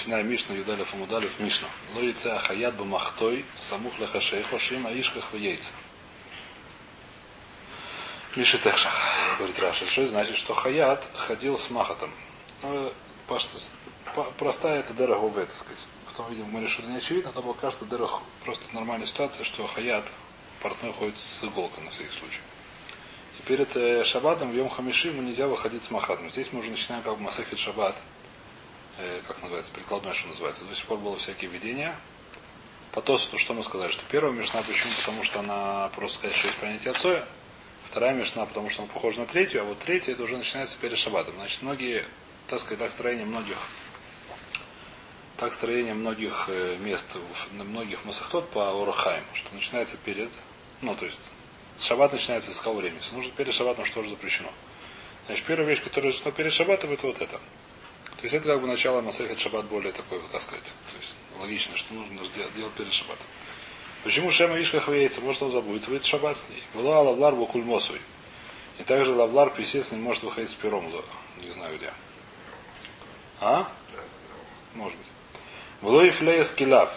[0.00, 1.68] начинаем Мишну, Юдалев, Амудалев, Мишна.
[1.94, 5.70] Ло яйца хаят бамахтой, самух лехашейхо, шим аишках в яйца.
[8.34, 8.94] Миши Техшах,
[9.36, 9.86] говорит Раша.
[9.86, 12.10] Что это значит, что хаят ходил с махатом.
[12.62, 12.92] Ну,
[14.38, 15.86] простая это дорого, так сказать.
[16.06, 20.10] Потом, видим, мы решили не очевидно, но пока что дорог просто нормальная ситуация, что хаят
[20.62, 22.40] портной ходит с иголкой на всякий случай.
[23.38, 26.30] И перед э, шаббатом в Йом Хамиши ему нельзя выходить с махатом.
[26.30, 27.96] Здесь мы уже начинаем как бы Масахит Шаббат
[29.00, 30.64] э, как называется, прикладное, что называется.
[30.64, 31.96] До сих пор было всякие видения.
[32.92, 34.92] По Тосу, что мы сказали, что первая мешна, почему?
[34.98, 37.24] Потому что она просто сказать, что есть понятие отцоя.
[37.88, 40.98] Вторая мешна, потому что она похожа на третью, а вот третья это уже начинается перед
[40.98, 41.34] шаббатом.
[41.36, 42.04] Значит, многие,
[42.46, 43.56] так сказать, так строение многих
[45.40, 47.16] так строение многих э, мест,
[47.52, 50.28] на многих масахтот по Орахаим, что начинается перед,
[50.82, 51.20] ну, то есть,
[51.80, 53.00] шаббат начинается с какого времени?
[53.12, 54.50] Нужно перед шаббатом, что же запрещено?
[55.26, 57.40] Значит, первая вещь, которая ну, перед шаббатом, это вот это.
[58.20, 61.74] То есть это как бы начало Масехет Шаббат более такое, как сказать, то есть логично,
[61.74, 62.20] что нужно
[62.54, 63.24] делать перед Шаббатом.
[64.04, 65.22] Почему Шема Ишка хвеется?
[65.22, 66.62] Может он забудет, выйдет Шаббат с ней.
[66.74, 68.00] Была Лавлар Букульмосуй.
[68.78, 70.84] И также Лавлар, естественно, не может выходить с пером,
[71.42, 71.92] не знаю где.
[73.40, 73.70] А?
[74.74, 75.06] Может быть.
[75.80, 76.90] Было и скилав.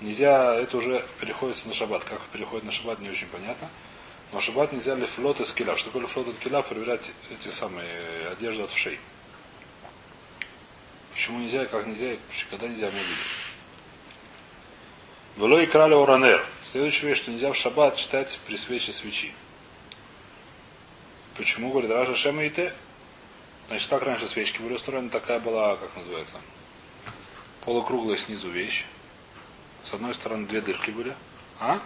[0.00, 2.02] Нельзя, это уже переходится на шаббат.
[2.02, 3.68] Как переходит на шаббат, не очень понятно.
[4.32, 5.78] Но шаббат нельзя ли флот и скилав.
[5.78, 6.66] Что такое флот и скилав?
[6.66, 8.98] Проверять эти самые одежды от вшей.
[11.12, 12.16] Почему нельзя, как нельзя,
[12.50, 13.16] когда нельзя мы видим.
[15.36, 16.44] Было и крали оранер.
[16.62, 19.34] Следующая вещь, что нельзя в шаббат читать при свече свечи.
[21.36, 22.72] Почему, говорит, Раша Шема и ты?
[23.68, 26.40] Значит, как раньше свечки были устроены, такая была, как называется,
[27.64, 28.84] полукруглая снизу вещь.
[29.82, 31.14] С одной стороны две дырки были.
[31.60, 31.80] А?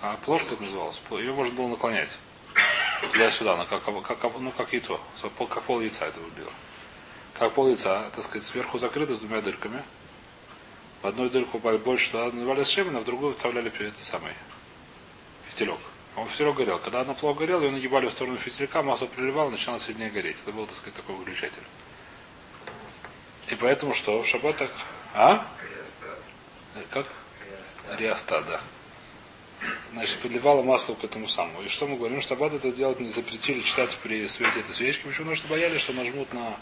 [0.00, 1.00] А плошка это называлась.
[1.10, 2.18] Ее можно было наклонять.
[3.12, 5.00] Туда-сюда, ну, как, как, ну, как яйцо.
[5.20, 6.52] Как пол яйца это было
[7.42, 9.82] как пол яйца, так сказать, сверху закрыто с двумя дырками.
[11.02, 14.32] В одну дырку больше туда наливали шемена, а в другую вставляли это самый
[15.50, 15.80] фитилек.
[16.14, 16.78] Он фитилек горел.
[16.78, 20.40] Когда она плохо горела, ее нагибали в сторону фитилька, масло приливало, начинало сильнее гореть.
[20.40, 21.64] Это был, так сказать, такой выключатель.
[23.48, 24.22] И поэтому что?
[24.22, 24.70] В шаббат так...
[25.12, 25.44] А?
[26.90, 27.06] Как?
[27.98, 28.60] Риаста, да.
[29.92, 31.62] Значит, подливало масло к этому самому.
[31.62, 32.20] И что мы говорим?
[32.20, 35.02] Что Шаббат это делать не запретили читать при свете этой свечки.
[35.02, 35.24] Почему?
[35.24, 36.56] Потому что боялись, что нажмут на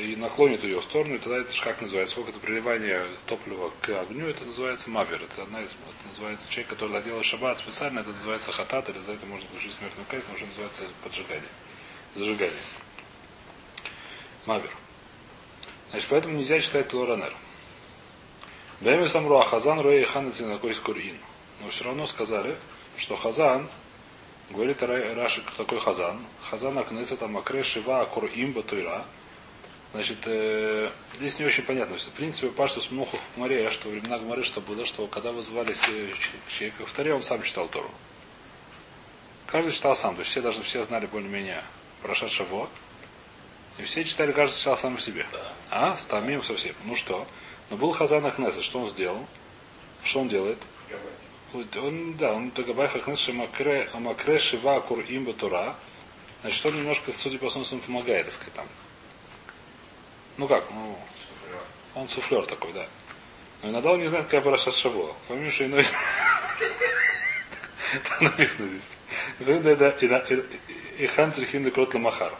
[0.00, 3.72] и наклонит ее в сторону, и тогда это же как называется, сколько это приливание топлива
[3.80, 5.22] к огню, это называется мавер.
[5.22, 9.12] Это одна из, это называется человек, который доделал шаббат специально, это называется хатат, или за
[9.12, 11.50] это можно получить смертную казнь, потому что называется поджигание,
[12.14, 12.62] зажигание.
[14.46, 14.70] Мавер.
[15.90, 17.34] Значит, поэтому нельзя читать Лоранер.
[18.80, 21.16] Бэми Самруа Хазан Роя Хан Скурин.
[21.60, 22.56] Но все равно сказали,
[22.96, 23.68] что Хазан,
[24.48, 26.24] говорит Раши, кто такой Хазан.
[26.48, 29.04] Хазан Акнесет Амакре Шива Акур Имба Туйра.
[29.92, 31.98] Значит, э, здесь не очень понятно.
[31.98, 35.32] Что, в принципе, Паштус Муху в море, что во времена Гмары, что было, что когда
[35.32, 35.74] вызывали
[36.48, 37.90] человека в Таре, он сам читал Тору.
[39.46, 41.64] Каждый читал сам, то есть все даже все знали более-менее
[42.02, 42.68] прошедшего.
[43.78, 45.26] И все читали, каждый читал сам себе.
[45.70, 45.94] А?
[45.96, 46.74] Стамим совсем.
[46.84, 47.26] Ну что?
[47.68, 49.26] Но был Хазан Ахнеса, что он сделал?
[50.04, 50.58] Что он делает?
[51.52, 55.74] Он, да, он Дагабай Хахнес Амакре Шива Кур Имба Тура.
[56.42, 58.66] Значит, он немножко, судя по смыслу, помогает, так сказать, там.
[60.36, 60.98] Ну как, ну,
[61.94, 62.86] он суфлер такой, да.
[63.62, 65.14] Но иногда он не знает, какая параша Шаво.
[65.28, 65.84] Помнишь, что иной...
[68.20, 68.88] написано здесь.
[70.98, 72.32] И хан црихин декрот ламахар.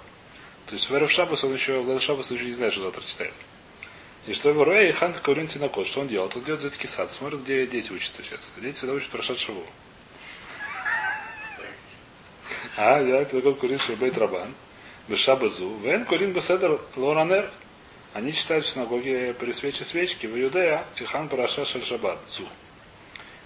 [0.66, 3.34] То есть в Шабас он еще, в Шабас он еще не знает, что завтра читает.
[4.26, 6.30] И что его Руэ и хан Каурин Тинакот, что он делал?
[6.34, 8.52] Он делает детский сад, смотрит, где дети учатся сейчас.
[8.56, 9.64] Дети всегда учат про Шаву.
[12.76, 14.54] А, я это такой курин Шабейт Рабан.
[15.08, 15.74] Бешабазу.
[15.78, 17.50] Вен курин Беседер Лоранер.
[18.12, 22.44] Они читают в синагоге при свече свечки в Иудея и хан Параша Шаббат, Зу.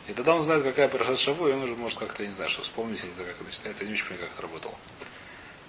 [0.08, 2.50] И тогда он знает, какая Параша Шаву, и он уже может как-то, я не знаю,
[2.50, 4.74] что вспомнить, я не знаю, как это читается, я не очень понимаю, как это работало.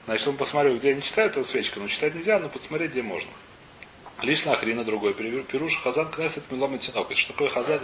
[0.05, 3.31] Значит, он посмотрел, где они читают эту свечку, но читать нельзя, но подсмотреть, где можно.
[4.21, 5.13] Лишь на Ахрина другой.
[5.13, 7.15] Пируш Хазан Кнесет Милом Тинок.
[7.15, 7.81] Что такое Хазан?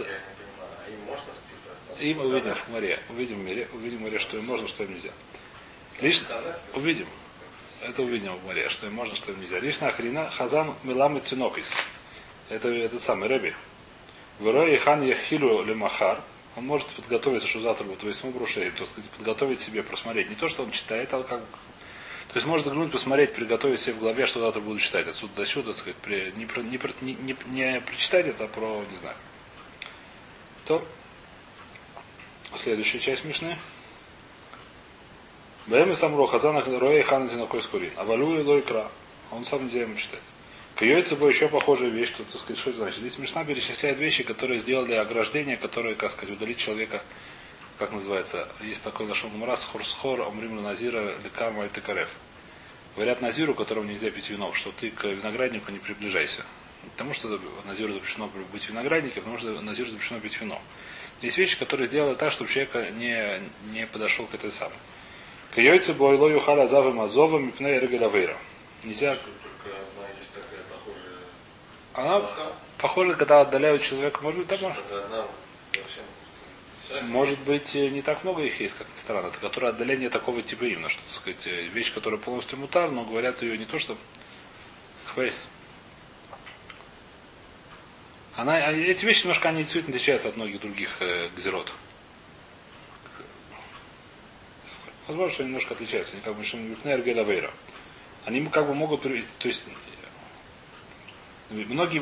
[1.98, 2.98] И мы увидим в море.
[3.10, 5.10] Увидим в море, увидим в море, что им можно, что им нельзя.
[6.00, 6.22] Лишь
[6.74, 7.06] увидим.
[7.82, 9.58] Это увидим в море, что им можно, что им нельзя.
[9.58, 11.72] Лишь Ахрина Хазан Милам Тинокис.
[12.48, 13.54] Это этот самый Рэби.
[14.38, 16.20] Верой хан Яхилу Лемахар.
[16.56, 20.28] Он может подготовиться, что завтра будет восьмой брушей, то сказать, подготовить себе, просмотреть.
[20.28, 21.40] Не то, что он читает, а как
[22.32, 25.06] то есть можно заглянуть, посмотреть, приготовить себе в голове, что завтра буду читать.
[25.06, 28.48] Отсюда до сюда, так сказать, при, не, про, не, не, не, не прочитать это, а
[28.48, 29.16] про, не знаю.
[30.64, 30.82] То
[32.54, 33.58] следующая часть Мишны.
[35.66, 37.92] Бэм и сам Рохазана Роя и Хана Зинакой Скурин.
[37.96, 38.90] А валю и лойкра.
[39.30, 40.20] Он сам нельзя ему читать.
[40.76, 43.00] Кьёйца бы еще похожая вещь, что, так сказать, что это значит?
[43.00, 47.02] Здесь Мишна перечисляет вещи, которые сделали ограждение, которые, как сказать, удалить человека,
[47.78, 52.16] как называется, есть такой лошон мраз, хорсхор, омрим назира, лекам альтекарев.
[52.94, 56.44] Говорят Назиру, которому нельзя пить вино, что ты к винограднику не приближайся.
[56.92, 60.60] Потому что Назиру запрещено быть виноградником, потому что Назиру запрещено пить вино.
[61.22, 63.40] Есть вещи, которые сделали так, чтобы человек не,
[63.72, 64.76] не подошел к этой самой.
[65.54, 67.78] Кьёйца бойло юхала завым азовым и пней
[68.84, 69.16] Нельзя
[71.94, 72.22] она
[72.78, 74.20] похожа, когда отдаляют человека.
[74.22, 74.82] Может быть, так может.
[77.02, 79.28] Может быть, не так много их есть, как ни странно.
[79.28, 83.42] Это которое отдаление такого типа именно, что, так сказать, вещь, которая полностью мутар, но говорят
[83.42, 83.96] ее не то, что
[85.06, 85.46] хвейс.
[88.34, 91.72] Она, а эти вещи немножко они действительно отличаются от многих других э, гзерот.
[95.06, 96.14] Возможно, что они немножко отличаются.
[96.14, 97.14] Они как бы энергия
[98.24, 99.08] Они как бы могут, то
[99.48, 99.66] есть
[101.50, 102.00] Многие,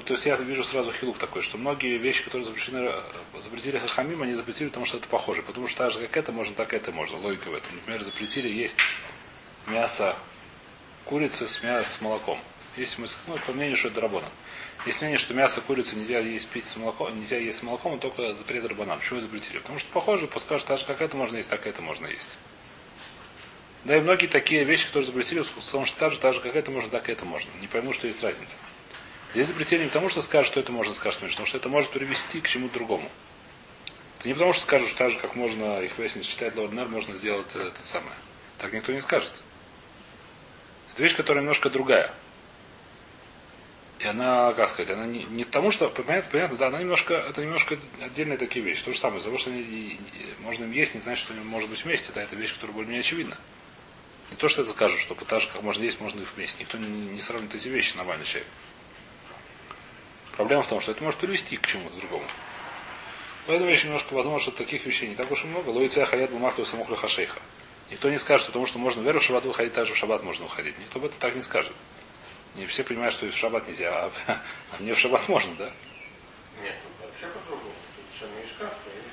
[0.00, 2.92] то есть я вижу сразу хилук такой, что многие вещи, которые запрещены,
[3.38, 5.42] запретили хахамим, они запретили, потому что это похоже.
[5.42, 7.16] Потому что так же, как это можно, так это можно.
[7.18, 7.72] Логика в этом.
[7.76, 8.74] Например, запретили есть
[9.68, 10.16] мясо
[11.04, 12.40] курицы с мясом с молоком.
[12.76, 14.26] Есть смысл, ну, по мнению, что это рабона.
[14.86, 17.98] Есть мнение, что мясо курицы нельзя есть пить с молоком, нельзя есть с молоком, а
[17.98, 18.98] только запрет рабанам.
[18.98, 19.58] Почему запретили?
[19.58, 22.38] Потому что похоже, подскажут, так же, как это можно есть, так и это можно есть.
[23.84, 26.90] Да и многие такие вещи, которые запретили, потому что скажут, так же, как это можно,
[26.90, 27.50] так и это можно.
[27.60, 28.56] Не пойму, что есть разница.
[29.32, 32.40] Здесь запретили не потому, что скажут, что это можно сказать потому что это может привести
[32.40, 33.08] к чему-то другому.
[34.18, 37.16] Это не потому, что скажут, что так же, как можно их выяснить, читать Лорнер, можно
[37.16, 38.16] сделать это самое.
[38.58, 39.32] Так никто не скажет.
[40.92, 42.14] Это вещь, которая немножко другая.
[44.00, 47.42] И она, как сказать, она не, не потому, что, понятно, понятно, да, она немножко, это
[47.42, 48.82] немножко отдельные такие вещи.
[48.82, 50.00] То же самое, потому что они,
[50.40, 53.00] можно им есть, не значит, что они может быть вместе, да, это вещь, которая более-менее
[53.00, 53.36] очевидна.
[54.30, 56.64] Не то, что это скажут, что же, как можно есть, можно и вместе.
[56.64, 58.48] Никто не, не сравнит эти вещи, нормальный человек.
[60.34, 62.24] Проблема в том, что это может привести к чему-то другому.
[63.46, 65.68] Поэтому еще немножко возможно, что таких вещей не так уж и много.
[65.68, 67.42] Лоица хаят бумахту самухля хашейха.
[67.90, 70.78] Никто не скажет, потому что можно веру в шаббат выходить, также в шаббат можно уходить.
[70.78, 71.72] Никто об этом так не скажет.
[72.56, 75.70] Не все понимают, что в шаббат нельзя, а, а мне в шаббат можно, да?
[76.62, 77.72] Нет, вообще по-другому.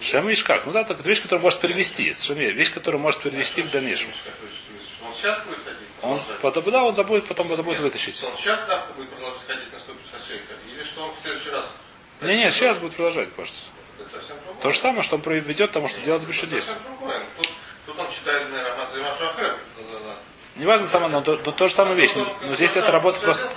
[0.02, 0.66] Шема и и шкаф.
[0.66, 2.14] Ну да, так это вещь, которая может перевести.
[2.14, 4.12] Шеме, вещь, которая может перевести к дальнейшему.
[5.06, 5.88] Он сейчас будет ходить?
[6.02, 8.24] Он, потом, да, он забудет, потом забудет вытащить.
[8.24, 9.98] Он сейчас да, будет продолжать ходить на ступень?
[10.74, 11.66] Или что он в следующий раз?
[12.22, 13.62] Не, не, сейчас будет продолжать, кажется.
[14.62, 16.78] То же самое, что он ведет, потому что делать запрещено действие.
[17.38, 17.50] Тут,
[17.86, 19.47] тут он читает, наверное, Мазы Машахер.
[20.58, 22.14] Не важно само, но, но, но то же самое вещь.
[22.16, 23.50] Но, здесь это работает просто.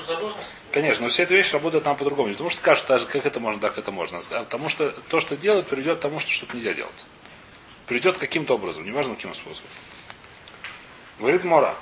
[0.71, 2.29] Конечно, но все эти вещи работают нам по-другому.
[2.29, 4.21] Не потому что скажут, даже как это можно, так это можно.
[4.31, 7.07] А потому что то, что делают, приведет к тому, что что-то нельзя делать.
[7.87, 9.71] Придет каким-то образом, неважно каким способом.
[11.19, 11.75] Говорит Мора.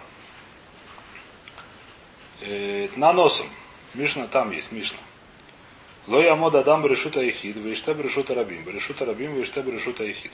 [2.41, 3.49] Э, на носом.
[3.95, 4.99] Мишна там есть, Мишна.
[6.07, 8.65] Ло ямод адам брешута ехид, вешта брешута рабим.
[8.65, 10.33] Брешута рабим, вешта брешута ехид.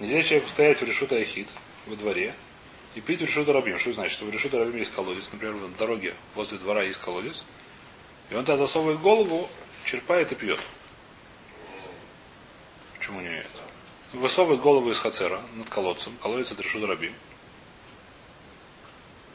[0.00, 1.48] Нельзя человеку стоять в решута ехид
[1.86, 2.34] во дворе
[2.96, 3.78] и пить в решута рабим.
[3.78, 4.14] Что значит?
[4.14, 5.30] Что в решута рабим есть колодец.
[5.30, 7.44] Например, на дороге возле двора есть колодец.
[8.30, 9.48] И он тогда засовывает голову,
[9.84, 10.58] черпает и пьет.
[12.96, 13.50] Почему не это?
[14.14, 16.16] Высовывает голову из хацера над колодцем.
[16.22, 17.12] Колодец это решута рабим.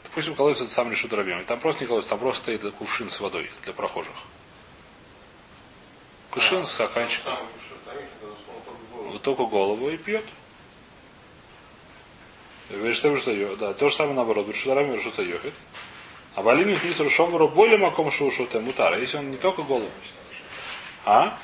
[0.02, 1.40] Допустим, колодец это сам решут рабим.
[1.40, 4.16] И там просто не колодец, там просто стоит кувшин с водой для прохожих.
[6.30, 7.38] Кувшин с стаканчиком.
[8.92, 10.24] Вот только голову и пьет.
[12.70, 14.48] Да, то же самое наоборот.
[14.48, 15.54] Решут рабим, решут йохет.
[16.34, 18.98] А валим их лис рушом более маком шушуте мутара.
[18.98, 19.90] Если он не только голову.
[21.04, 21.36] А?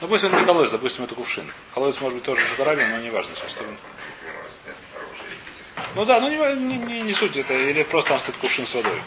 [0.00, 1.50] Допустим, это не колодец, допустим, это кувшин.
[1.72, 3.34] Колодец может быть тоже шутарами, но не важно.
[3.34, 3.64] Сейчас, что
[5.94, 8.74] ну да, ну не, не, не, не суть это, или просто там стоит кувшин с
[8.74, 9.00] водой.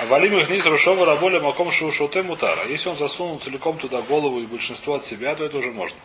[0.00, 2.66] А Валим их низ рушова раболя маком шушоте мутара.
[2.66, 5.98] Если он засунул целиком туда голову и большинство от себя, то это уже можно.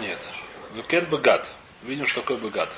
[0.00, 0.18] Нет.
[0.86, 1.50] Векет бегат.
[1.82, 2.72] Видим, что такое бегат.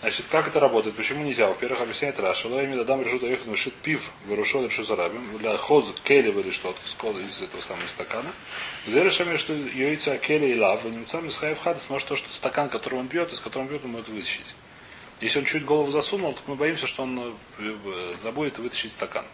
[0.00, 0.96] Значит, как это работает?
[0.96, 1.46] Почему нельзя?
[1.46, 2.48] Во-первых, объясняет Раша.
[2.48, 5.22] Лоя имя дадам решут аехат вышит пив вырушил решу зарабим.
[5.38, 6.80] Для хоз кели или что-то
[7.20, 8.32] из этого самого стакана.
[8.86, 12.28] Где решами, что яйца кели и лав, и немцам из хайф хада сможет то, что
[12.30, 14.54] стакан, который он пьет, из которого он пьет, он может вытащить.
[15.20, 19.24] Если он чуть голову засунул, то мы боимся, что он э, забудет вытащить стакан.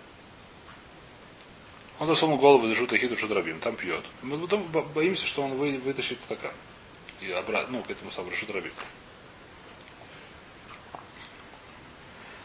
[1.98, 4.04] Он засунул голову и жута хиту шудрабим, там пьет.
[4.22, 6.52] Мы потом боимся, что он вытащит стакан.
[7.24, 8.72] И обратно, ну, к этому самому шудрабим.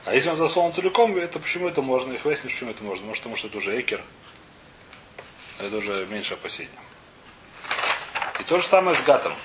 [0.06, 2.14] А если он засунул целиком, это почему это можно?
[2.14, 3.06] Их выяснить, почему это можно.
[3.06, 4.02] Может, потому что это уже экер.
[5.58, 6.70] Это уже меньше опасения.
[8.40, 9.36] И то же самое с гатом.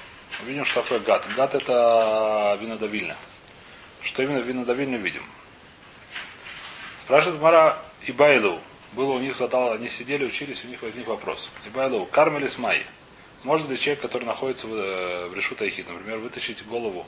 [0.40, 1.26] Мы видим, что такое гад.
[1.36, 3.16] Гад это винодавильня.
[4.00, 5.24] Что именно винодавильня видим?
[7.02, 8.60] Спрашивает Мара Ибайлу.
[8.92, 11.50] Было у них задал, они сидели, учились, у них возник вопрос.
[11.66, 12.86] Ибайлу, кармели с Майи.
[13.44, 17.06] Может ли человек, который находится в, э, в решута Ихид, например, вытащить голову,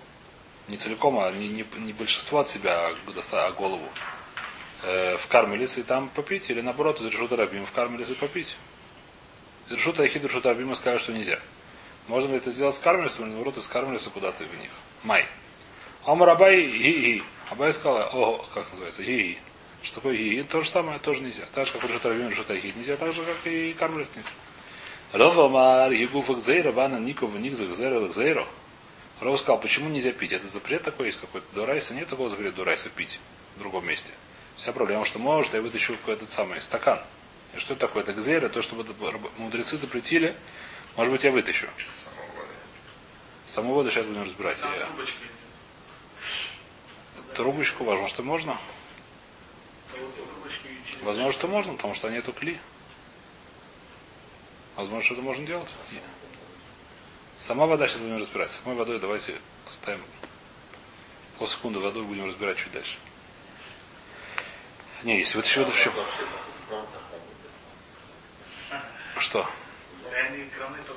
[0.68, 3.88] не целиком, а не, не, не большинство от себя, а, а голову,
[4.82, 8.56] э, в кармелис и там попить, или наоборот, из решута Рабима в кармелис и попить?
[9.70, 11.40] Решута Ихид, решута Рабима скажут, что нельзя.
[12.06, 14.70] Можно ли это сделать с кармелисом, или наоборот, из кармелиса куда-то в них?
[15.04, 15.26] Май.
[16.04, 19.38] Амар Абай ги Абай сказал, о, как называется, ги
[19.82, 21.44] Что такое ги То же самое тоже нельзя.
[21.54, 24.30] Так же, как решута Рабима, решута Ихид нельзя, так же, как и кармелис нельзя.
[25.12, 28.46] Рова Мар Егуфа Гзейра, Вана Никова Никза Гзейра Гзейро.
[29.20, 30.32] Рова сказал, почему нельзя пить?
[30.32, 31.46] Это запрет такой есть какой-то.
[31.54, 33.18] Дурайса нет такого запрета Дурайса пить
[33.56, 34.12] в другом месте.
[34.56, 37.00] Вся проблема, что может, я вытащу какой-то самый стакан.
[37.54, 38.02] И что это такое?
[38.02, 38.76] Это гзейра, то, что
[39.38, 40.34] мудрецы запретили,
[40.96, 41.68] может быть, я вытащу.
[43.46, 44.58] Саму воду сейчас будем разбирать.
[44.60, 44.88] Я...
[47.34, 48.58] Трубочку, возможно, что можно.
[51.02, 52.58] Возможно, что можно, потому что нету кли.
[54.76, 55.70] Возможно, что это можно делать.
[57.38, 58.50] Сама вода сейчас будем разбирать.
[58.50, 60.02] Самой водой давайте оставим
[61.38, 62.98] полсекунды водой будем разбирать чуть дальше.
[65.02, 65.90] Не, если вот еще воду еще...
[69.18, 69.48] Что?
[70.12, 70.96] Они краны под,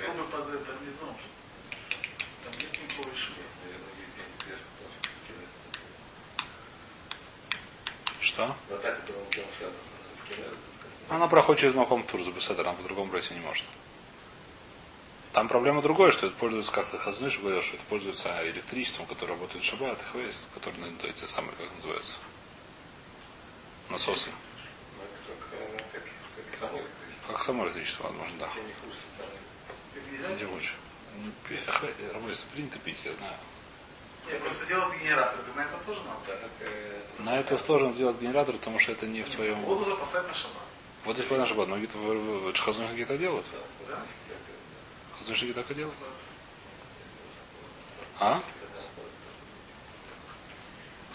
[0.00, 1.14] трубы под, под низом.
[11.08, 13.64] Она проходит через Маком Тур за Беседер, она по-другому пройти не может.
[15.32, 19.32] Там проблема другая, что это пользуется, как ты Хазныш говорил, что это пользуется электричеством, которое
[19.32, 22.18] работает Шаббат, ХВС, которые ну, эти самые, как называются,
[23.88, 24.30] насосы.
[27.26, 28.48] Как само электричество, возможно, да.
[30.34, 30.72] Где лучше?
[32.12, 33.34] Работает, принято пить, я знаю.
[34.30, 36.38] Я просто делать генератор, на это тоже надо.
[37.18, 39.60] На это сложно сделать генератор, потому что это не в твоем...
[39.62, 40.67] Воду запасать на шаббат.
[41.04, 41.88] Вот здесь понятно, что многие
[42.58, 43.46] хазуншники это делают.
[45.18, 45.96] Хазуншники так и делают.
[48.20, 48.42] А?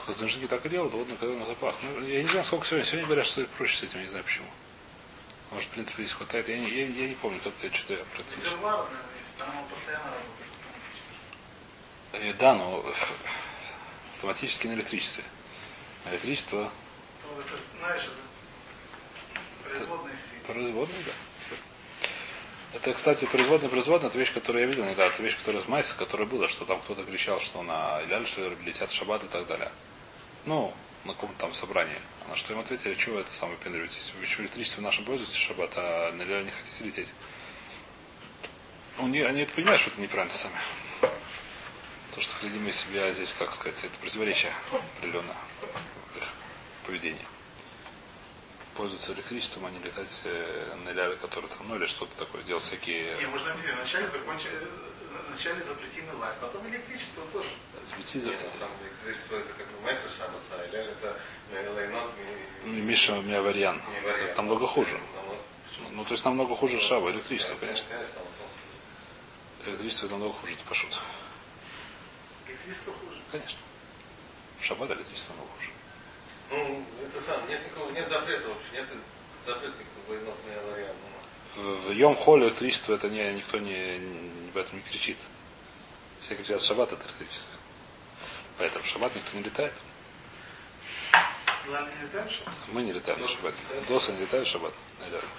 [0.06, 1.76] Хазуншники так и делают, вот когда на запах.
[1.82, 2.86] Ну, я не знаю, сколько сегодня.
[2.86, 4.48] Сегодня говорят, что проще с этим, не знаю почему.
[5.52, 6.50] Может, в принципе, здесь хватает.
[6.50, 8.44] Я не, я, я не помню, как я что-то я процесс.
[12.14, 12.84] Э, да, но
[14.16, 15.24] автоматически на электричестве.
[16.10, 16.72] Электричество.
[17.40, 18.10] Это, знаешь,
[20.48, 21.12] Производные, да.
[22.74, 25.96] Это, кстати, производная производная, это вещь, которую я видел недавно, это вещь, которая из Майса,
[25.96, 29.46] которая была, что там кто-то кричал, что на Иляль, что летят в шаббат и так
[29.46, 29.72] далее.
[30.46, 30.74] Ну,
[31.06, 31.98] на каком-то там собрании.
[32.26, 34.12] А на что им ответили, чего это самое пендриваетесь?
[34.20, 37.10] Вы что, электричество нашим пользуетесь в шаббат, а на Иляль не хотите лететь?
[38.98, 40.58] Они, они это понимают, что это неправильно сами.
[42.16, 44.52] То, что глядим из себя здесь, как сказать, это противоречие
[44.98, 45.36] определенно
[46.16, 46.28] их
[46.86, 47.26] поведения
[48.76, 52.64] пользуются электричеством, а не летать э, на ляле, который там, ну или что-то такое, делать
[52.64, 53.16] всякие...
[53.18, 54.68] Не, можно объяснить, вначале закончили,
[55.28, 57.48] вначале запретимый лайк, потом электричество тоже.
[57.84, 58.32] Запрети за...
[58.32, 61.18] электричество это как бы Месса Шабаса, а ляля это
[61.52, 62.12] Лайнот
[62.66, 63.82] Миша, у меня вариант.
[64.36, 65.00] Там много хуже.
[65.92, 67.88] Ну, то есть намного хуже шаба, электричество, конечно.
[69.66, 70.98] Электричество намного хуже, это пошут.
[72.48, 73.22] Электричество хуже?
[73.32, 73.60] Конечно.
[74.60, 75.70] В шаббат электричество намного хуже.
[76.50, 78.88] Ну, это сам, нет никакого, нет запрета вообще, нет
[79.46, 80.98] запрета никакого инотного варианта.
[81.56, 85.18] В Йом Холе электричество это не, никто не, не, в этом не кричит.
[86.20, 87.54] Все кричат шаббат это электричество.
[88.58, 89.74] Поэтому в шаббат никто не летает.
[91.66, 91.72] Не
[92.04, 92.28] летаем,
[92.70, 93.56] Мы не летаем на шаббат.
[93.88, 94.74] Досы не летают в шаббат.
[95.00, 95.30] Наверное.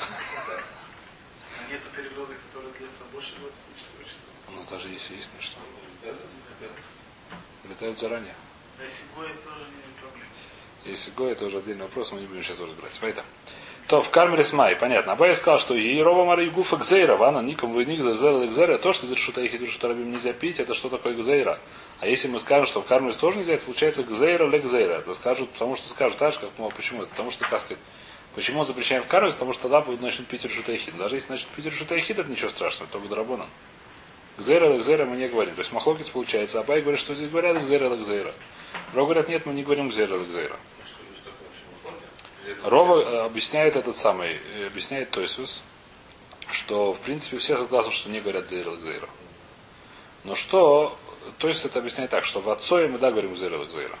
[0.00, 4.18] А нету перегрузок, которые длятся больше 24 часов?
[4.50, 5.58] Ну, даже если есть, ну что.
[7.68, 8.34] Летают заранее.
[8.78, 10.30] А если Гой, тоже не проблема.
[10.84, 12.96] Если Гой, это уже отдельный вопрос, мы не будем сейчас разбирать.
[13.00, 13.26] Поэтому.
[13.86, 15.12] То в Кармелис Май, понятно.
[15.12, 19.18] Абай сказал, что Ерова Мария Гуфа Гзейра, Вана Ником Веник Зазела Гзейра, то, что из
[19.18, 21.58] Шута Ихид Шутарабим нельзя пить, это что такое Гзейра.
[21.98, 24.92] А если мы скажем, что в Кармелис тоже нельзя, это получается Гзейра ле Гзейра.
[24.94, 27.10] Это скажут, потому что скажут, так же, как, ну, почему это?
[27.10, 27.78] Потому что, как сказать,
[28.34, 29.34] Почему запрещаем в Кармелис?
[29.34, 30.96] Потому что тогда будут начнут пить Решута Ихид.
[30.96, 33.48] Даже если начнут пить Решута Ихид, это ничего страшного, это только Драбонан.
[34.38, 35.54] Гзейра Гзейра мы не говорим.
[35.54, 36.60] То есть Махлокец получается.
[36.60, 38.32] Абай говорит, что здесь говорят Гзейра Гзейра.
[38.92, 40.56] Рова говорят, нет, мы не говорим Гзейра Гзейра.
[42.64, 45.62] Рова э, объясняет этот самый, э, объясняет Тойсус,
[46.50, 49.08] что в принципе все согласны, что не говорят Гзейра Гзейра.
[50.24, 50.98] Но что,
[51.38, 53.98] то есть это объясняет так, что в отцое мы да говорим Гзейра Гзейра.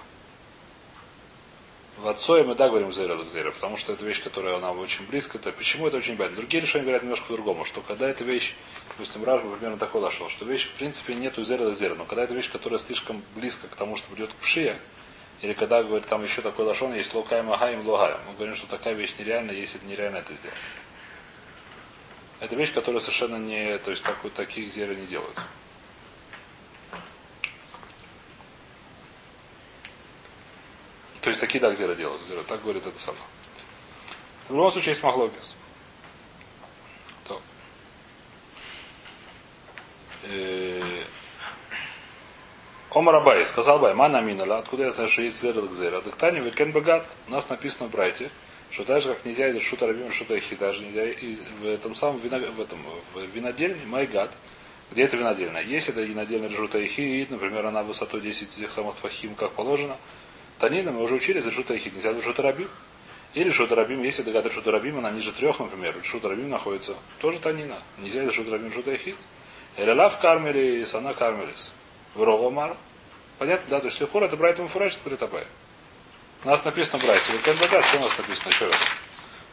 [2.00, 5.36] В отцое мы да говорим зера зера, потому что это вещь, которая она очень близко.
[5.36, 6.38] Это, почему это очень понятно?
[6.38, 8.54] Другие решения говорят немножко по-другому, что когда эта вещь,
[8.88, 12.32] допустим, Раш примерно такой дошел, что вещь в принципе нету зера зера, но когда эта
[12.32, 14.78] вещь, которая слишком близко к тому, что придет к пшия,
[15.42, 18.18] или когда говорит там еще такой лошон, есть локаем агаем логаем.
[18.28, 20.56] Мы говорим, что такая вещь нереальна, если это нереально это сделать.
[22.40, 25.38] Это вещь, которая совершенно не, то есть такой, таких зеры не делают.
[31.20, 32.22] То есть такие так зера делают.
[32.28, 33.14] Зера, так говорит это сам.
[34.48, 35.54] В любом случае есть махлогис.
[37.24, 37.40] То.
[40.24, 41.04] Э,
[42.90, 46.00] Омар Абай, сказал Бай, мана минала, откуда я знаю, что есть зера к зера.
[46.00, 47.06] Дыктани векен богат.
[47.28, 48.30] У нас написано в брайте,
[48.70, 51.94] что так же, как нельзя из шута рабим, шута ихи, даже нельзя из, в этом
[51.94, 52.80] самом вино, в этом,
[53.14, 54.32] в винодельне, майгад,
[54.90, 55.62] где это винодельная.
[55.62, 59.96] Если это винодельная решута ихи, например, она высотой 10 тех самых фахим, как положено,
[60.60, 61.94] Танина мы уже учили за Шута Ихид.
[61.94, 62.68] Нельзя Шута Рабим.
[63.32, 65.96] Или Шута Рабим, если догадаться Шута Рабим, она ниже трех, например.
[66.04, 66.94] Шута Рабим находится.
[67.18, 67.82] Тоже Танина.
[67.96, 69.16] Нельзя за Шута Рабим Шута Ихид.
[69.78, 71.72] Элялав Кармели, Сана Кармелис.
[72.14, 72.76] Врова Мар.
[73.38, 73.80] Понятно, да?
[73.80, 75.46] То есть Лехор это Брайтом Фураж, это Бритабай.
[76.44, 77.36] У нас написано Брайтом.
[77.36, 78.92] Вот как что у нас написано еще раз?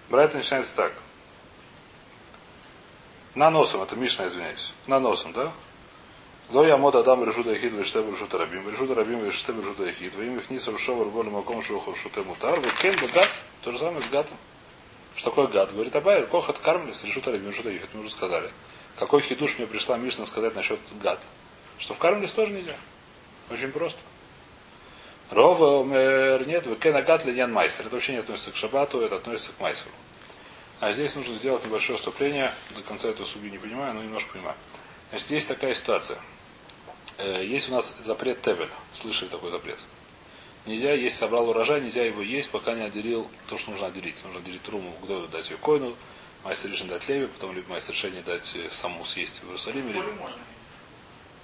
[0.09, 0.93] Брайтон начинается так.
[3.33, 4.73] На носом, это Мишна, извиняюсь.
[4.87, 5.53] На носом, да?
[6.49, 8.69] Ло я мод адам решута яхид вештеб решута рабим.
[8.69, 10.15] Решута рабим вештеб решута яхид.
[10.15, 12.57] Во имя хниса рушова руболи маком шуху шуте мутар.
[12.59, 13.29] Вы кен гад.
[13.63, 14.37] То же самое с гатом.
[15.15, 15.73] Что такое гад?
[15.73, 17.89] Говорит, Абай, кохат кармлис, решута рабим, решута яхид.
[17.93, 18.49] Мы уже сказали.
[18.97, 21.19] Какой хидуш мне пришла Мишна сказать насчет гад?
[21.79, 22.75] Что в кармлис тоже нельзя.
[23.51, 23.99] Очень просто.
[25.31, 25.83] Рова
[26.45, 27.85] нет, вы кен агат линьян майсер.
[27.85, 29.91] Это вообще не относится к шабату, это относится к майсеру.
[30.79, 32.51] А здесь нужно сделать небольшое вступление.
[32.73, 34.55] До конца эту судью не понимаю, но немножко понимаю.
[35.09, 36.17] Значит, есть такая ситуация.
[37.17, 38.69] Э, есть у нас запрет Тевель.
[38.93, 39.79] Слышали такой запрет?
[40.65, 44.15] Нельзя есть, собрал урожай, нельзя его есть, пока не отделил то, что нужно отделить.
[44.23, 45.95] Нужно отделить труму, Гдоду дать ее койну,
[46.43, 49.93] мастер решение дать Леви, потом либо мастер решение дать э, саму съесть в Иерусалиме.
[49.93, 50.05] Либо...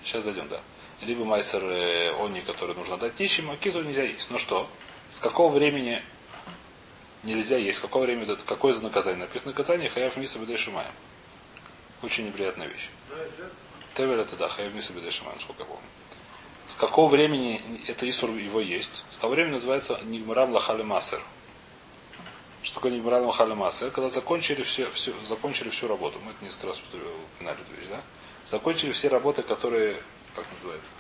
[0.04, 0.62] Сейчас дойдем, да.
[1.02, 4.30] Либо мастер э, они, который нужно дать нищим, а кизу нельзя есть.
[4.30, 4.70] Ну что,
[5.10, 6.04] с какого времени
[7.24, 9.22] нельзя есть, с какого времени это, какое за наказание?
[9.22, 10.92] Написано наказание Хаяв Миса Бедешимаем.
[12.02, 12.90] Очень неприятная вещь.
[13.96, 15.84] Тевель это да, Хаев Миса Бедешиман, сколько помню.
[16.68, 19.04] С какого времени это Исур его есть?
[19.10, 21.22] С того времени называется Нигмарам Лахали Масер.
[22.64, 23.92] Что такое Нигмарам Лахали Масер?
[23.92, 26.20] Когда закончили, все, все, закончили всю работу.
[26.24, 28.02] Мы это несколько раз упоминали эту вещь, да?
[28.46, 30.02] Закончили все работы, которые,
[30.36, 30.92] как называется?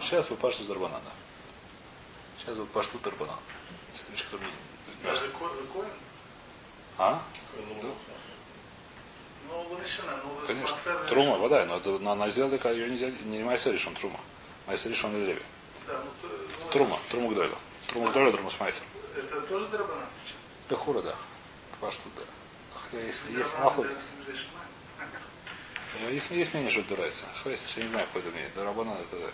[0.00, 1.10] Сейчас вы пашете Дарбана, да.
[2.40, 3.34] Сейчас вот пошлю Дарбана.
[3.92, 4.24] Это вещь,
[5.04, 5.30] Даже
[6.98, 7.22] А?
[7.82, 7.88] Да.
[9.52, 10.76] Ну, Конечно.
[11.08, 14.18] Трума, вода, но это, она сделала, ее нельзя, не Майсер решен, Трума.
[14.66, 15.42] Майсер решен и Леви.
[15.86, 17.58] Да, ну, ну, трума, Трума Гдойла.
[17.88, 18.84] Трума Гдойла, Трума с Майсер.
[19.16, 20.36] Это тоже Драбанан сейчас?
[20.70, 21.14] Бехура, да.
[21.80, 22.22] Ваш тут, да.
[22.72, 23.86] Хотя есть, есть махлук.
[26.10, 27.24] Есть, есть мнение, что это дурайся.
[27.42, 28.50] Хвест, я не знаю, какой это мнение.
[28.54, 29.32] Дарабанан это, это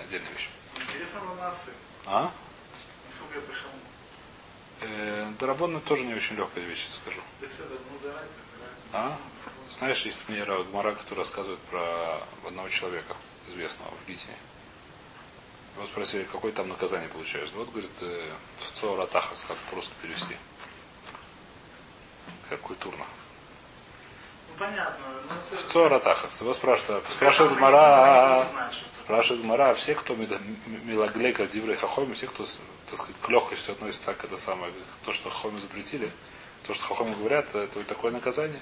[0.00, 0.48] отдельная вещь.
[0.76, 1.70] Интересно, Ламасы.
[2.06, 2.32] А?
[5.42, 7.20] Дарабон тоже не очень легкая вещь, скажу.
[8.92, 9.18] А?
[9.72, 13.16] Знаешь, есть мне Гмара, который рассказывает про одного человека,
[13.48, 14.28] известного в Гите.
[15.74, 17.50] Его спросили, какое там наказание получаешь.
[17.56, 20.36] Вот, говорит, э, в Цоратахас, как просто перевести.
[22.48, 23.04] Как культурно.
[24.62, 25.04] Понятно.
[25.50, 26.40] Ну, в Цоратахас.
[26.40, 28.46] Его спрашивают, спрашивает Гмара,
[28.92, 32.44] спрашивает Гмара, а все, кто милоглейка, диврей хахоми, все, кто,
[32.88, 34.72] так сказать, к легкости относится так, это самое,
[35.04, 36.12] то, что хахоми запретили,
[36.64, 38.60] то, что хахоми говорят, это такое наказание.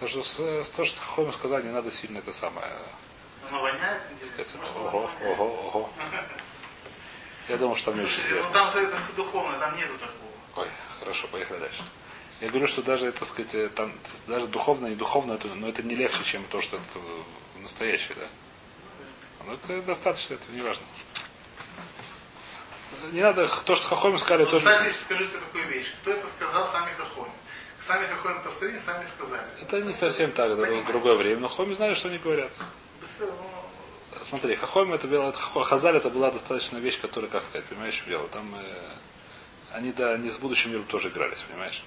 [0.00, 2.70] Так что с, то, что Хохоми сказали, не надо сильно это самое.
[3.48, 4.02] Оно воняет?
[4.22, 5.90] Сказать, ого, ого, ого.
[7.48, 10.66] Я думал, что там меньше Ну там это духовное, там нету такого.
[10.66, 11.82] Ой, хорошо, поехали дальше.
[12.40, 13.92] Я говорю, что даже, так сказать, э, там,
[14.26, 17.04] даже духовно и духовно, это, но это не легче, чем то, что это
[17.62, 18.28] настоящее, да?
[19.46, 20.84] Но это достаточно, это не важно.
[23.12, 24.66] Не надо, то, что Хохоми сказали, ну, тоже...
[24.66, 25.92] Кстати, скажите такую вещь.
[26.02, 27.30] Кто это сказал, сами Хохоми?
[27.86, 29.42] Сами Хохоми построили, сами сказали.
[29.62, 31.40] Это не совсем так, это другое время.
[31.40, 32.50] Но Хоми знали, что они говорят.
[34.22, 38.26] Смотри, Хохоми это было, Хазаль это была достаточно вещь, которая, как сказать, понимаешь, дело.
[38.28, 38.90] Там э,
[39.72, 41.84] они, да, они с будущим миром тоже игрались, понимаешь?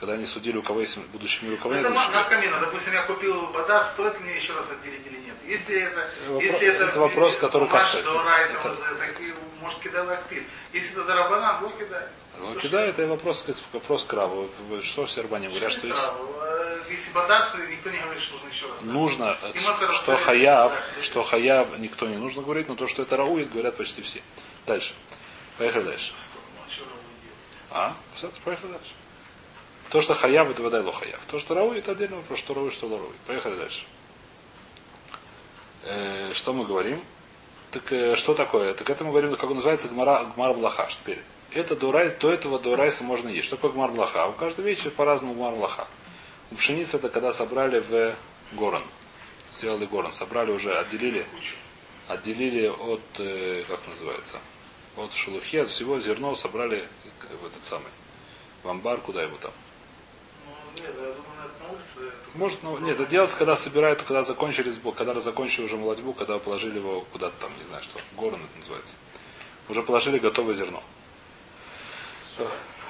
[0.00, 1.84] Когда они судили, у кого есть будущий мир, у кого нет.
[1.84, 2.58] Это как камина.
[2.58, 5.34] Допустим, я купил вода, стоит ли мне еще раз отделить или нет?
[5.46, 8.06] Если это, вопрос, если это, это вопрос, который как сказать.
[8.06, 8.74] Это,
[9.60, 10.44] может кидать лакпит.
[10.72, 12.02] Если это дарабанан, то кидай.
[12.38, 14.48] Ну, кидай, это вопрос, вопрос краву.
[14.82, 16.00] Что все арбане говорят, что есть...
[16.00, 18.80] Э, если бодаться, никто не говорит, что нужно еще раз.
[18.80, 19.38] Нужно,
[19.92, 24.00] что хаяв, что хаяв никто не нужно говорить, но то, что это рауит, говорят почти
[24.00, 24.22] все.
[24.66, 24.94] Дальше.
[25.58, 26.14] Поехали дальше.
[26.56, 27.94] Ну, а?
[28.22, 28.26] А?
[28.44, 28.94] Поехали дальше.
[29.90, 31.20] То, что хаяв, это вода хаяв.
[31.28, 33.12] То, что рауи, это отдельный вопрос, что рауи, что ларуи.
[33.26, 33.82] Поехали дальше.
[35.82, 37.02] Э, что мы говорим?
[37.72, 38.74] Так э, что такое?
[38.74, 40.86] Так это мы говорим, как он называется, гмара, гмар блаха.
[40.90, 41.20] Теперь.
[41.52, 43.46] Это дурай, до этого дурайса можно есть.
[43.46, 44.26] Что такое гмар блаха?
[44.28, 45.88] У каждой вещи по-разному гмар блаха.
[46.52, 48.14] У пшеницы это когда собрали в
[48.52, 48.82] горон.
[49.52, 50.12] Сделали горон.
[50.12, 51.26] Собрали уже, отделили,
[52.06, 54.38] отделили от, э, как называется,
[54.96, 56.86] от шелухи, от всего зерно собрали
[57.42, 57.90] в этот самый,
[58.62, 59.52] в амбар, куда его там.
[60.46, 61.58] Ну, нет, я думаю, это на улице.
[61.58, 61.59] это-
[62.34, 66.38] Может, ну, нет, это делается, когда собирают, когда закончили сбор, когда закончили уже молодьбу, когда
[66.38, 68.94] положили его куда-то там, не знаю что, горн это называется.
[69.68, 70.82] Уже положили готовое зерно.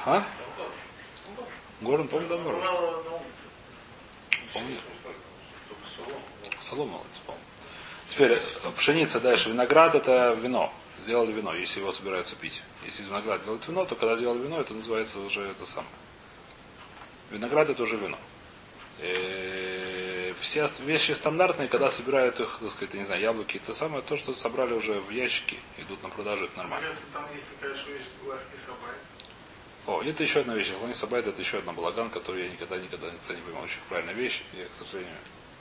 [0.07, 0.25] А?
[1.81, 2.61] Горн, помню, давно.
[4.53, 4.79] Помню.
[6.61, 7.01] Солома.
[8.09, 8.41] Теперь э,
[8.77, 9.51] пшеница дальше.
[9.51, 10.73] Виноград это вино.
[10.99, 12.63] Сделали вино, если его собираются пить.
[12.85, 15.91] Если из винограда делают вино, то когда сделали вино, это называется уже это самое.
[17.31, 18.19] Виноград это уже вино.
[18.99, 24.17] Э, Все вещи стандартные, когда собирают их, так сказать, не знаю, яблоки, это самое, то,
[24.17, 26.89] что собрали уже в ящики, идут на продажу, это нормально.
[27.13, 28.07] Там есть такая вещь.
[29.87, 30.73] О, это еще одна вещь.
[30.79, 33.65] Хлони Сабайт это еще одна балаган, которую я никогда, никогда не понимал.
[33.65, 34.43] Очень правильная вещь.
[34.55, 35.17] Я, к сожалению,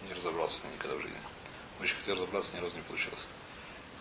[0.07, 1.17] не разобрался с ней никогда в жизни.
[1.81, 3.25] Очень хотел разобраться, ни разу не получилось.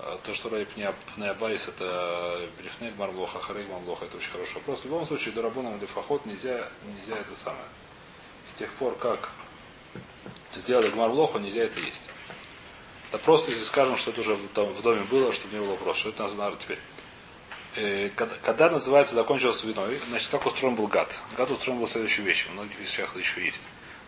[0.01, 0.95] А, То, что Райпня
[1.41, 4.81] Байс это Брифнек Марблоха, Харейг Марблоха, это очень хороший вопрос.
[4.81, 7.65] В любом случае, до Рабуна Лефахот нельзя, нельзя это самое.
[8.51, 9.31] С тех пор, как
[10.55, 12.09] сделали Гмарлоху, нельзя это есть.
[13.13, 15.71] Да просто если скажем, что это уже в дом- в доме было, чтобы не было
[15.71, 16.79] вопроса, что это надо теперь.
[17.77, 21.19] Э, когда, когда называется закончилось виной, значит, как устроен был гад?
[21.37, 22.51] Гад устроен был следующей вещью.
[22.51, 23.63] В многих вещах еще есть.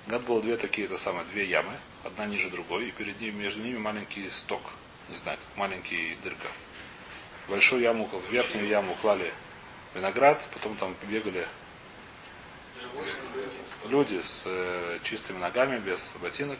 [0.06, 1.72] Гад было две такие, это самое, две ямы,
[2.04, 4.62] одна ниже другой, и перед ними, между ними маленький сток.
[5.08, 6.48] Не знаю, как маленький дырка.
[7.48, 9.32] Большую яму, в верхнюю яму клали
[9.94, 11.46] виноград, потом там бегали
[13.86, 16.58] люди с э, чистыми ногами, без ботинок.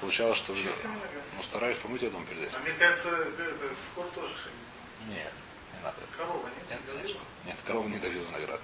[0.00, 0.54] Получалось, что...
[0.54, 1.22] Чистыми ногами?
[1.36, 2.58] Ну, стараюсь помыть я дома перед этим.
[2.58, 5.16] А мне кажется, это скот тоже ходит.
[5.16, 5.32] Нет,
[5.74, 5.96] не надо.
[6.16, 6.70] Корова, нет?
[6.70, 7.20] Нет, конечно.
[7.44, 8.60] Нет, корова не давила виноград.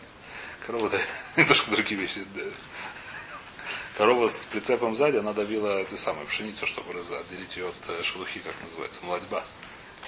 [0.67, 2.25] Корова давила немножко другие вещи.
[2.35, 2.43] да.
[3.97, 8.41] Корова с прицепом сзади, она давила эту самую пшеницу, чтобы отделить ее от э, шелухи,
[8.41, 9.45] как называется, молодьба.